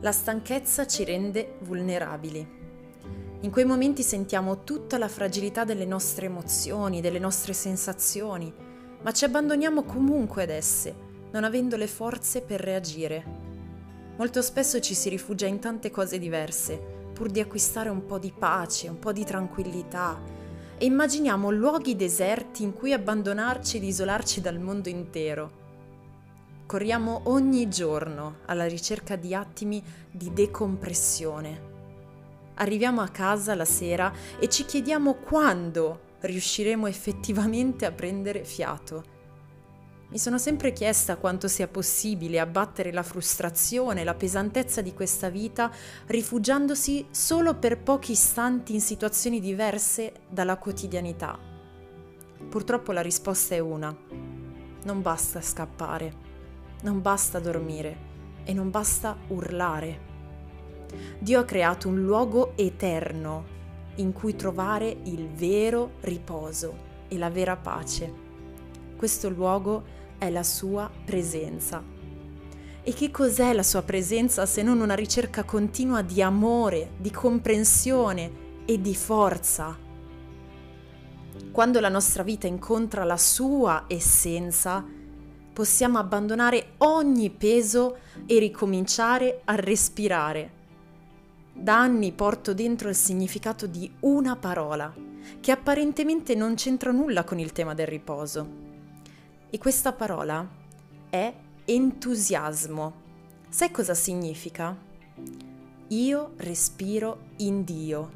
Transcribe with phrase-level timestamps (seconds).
[0.00, 2.46] La stanchezza ci rende vulnerabili.
[3.40, 8.54] In quei momenti sentiamo tutta la fragilità delle nostre emozioni, delle nostre sensazioni,
[9.02, 10.94] ma ci abbandoniamo comunque ad esse,
[11.32, 13.24] non avendo le forze per reagire.
[14.16, 16.76] Molto spesso ci si rifugia in tante cose diverse,
[17.12, 20.22] pur di acquistare un po' di pace, un po' di tranquillità,
[20.78, 25.66] e immaginiamo luoghi deserti in cui abbandonarci ed isolarci dal mondo intero.
[26.68, 31.62] Corriamo ogni giorno alla ricerca di attimi di decompressione.
[32.56, 39.02] Arriviamo a casa la sera e ci chiediamo quando riusciremo effettivamente a prendere fiato.
[40.10, 45.72] Mi sono sempre chiesta quanto sia possibile abbattere la frustrazione, la pesantezza di questa vita
[46.04, 51.38] rifugiandosi solo per pochi istanti in situazioni diverse dalla quotidianità.
[52.46, 53.96] Purtroppo la risposta è una.
[54.84, 56.27] Non basta scappare
[56.82, 58.06] non basta dormire
[58.44, 60.06] e non basta urlare.
[61.18, 63.56] Dio ha creato un luogo eterno
[63.96, 68.26] in cui trovare il vero riposo e la vera pace.
[68.96, 69.84] Questo luogo
[70.18, 71.82] è la sua presenza.
[72.82, 78.30] E che cos'è la sua presenza se non una ricerca continua di amore, di comprensione
[78.64, 79.76] e di forza?
[81.52, 84.84] Quando la nostra vita incontra la sua essenza,
[85.58, 90.52] possiamo abbandonare ogni peso e ricominciare a respirare.
[91.52, 94.94] Da anni porto dentro il significato di una parola,
[95.40, 98.46] che apparentemente non c'entra nulla con il tema del riposo.
[99.50, 100.46] E questa parola
[101.10, 102.92] è entusiasmo.
[103.48, 104.76] Sai cosa significa?
[105.88, 108.10] Io respiro in Dio.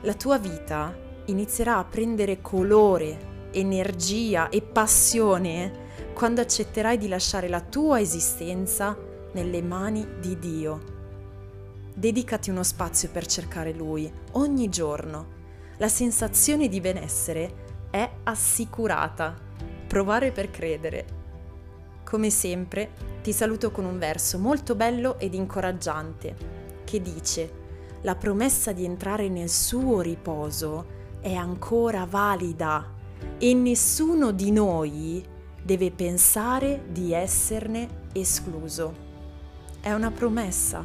[0.00, 0.92] La tua vita
[1.26, 5.86] inizierà a prendere colore, energia e passione
[6.18, 8.98] quando accetterai di lasciare la tua esistenza
[9.34, 10.80] nelle mani di Dio.
[11.94, 15.36] Dedicati uno spazio per cercare Lui ogni giorno.
[15.76, 19.32] La sensazione di benessere è assicurata.
[19.86, 21.06] Provare per credere.
[22.02, 22.90] Come sempre,
[23.22, 26.34] ti saluto con un verso molto bello ed incoraggiante
[26.82, 27.52] che dice
[28.00, 30.84] la promessa di entrare nel suo riposo
[31.20, 32.92] è ancora valida
[33.38, 35.36] e nessuno di noi
[35.68, 38.94] deve pensare di esserne escluso.
[39.82, 40.82] È una promessa.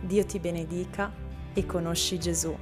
[0.00, 1.12] Dio ti benedica
[1.52, 2.56] e conosci Gesù.